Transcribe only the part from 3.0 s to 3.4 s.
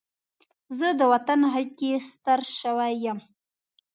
یم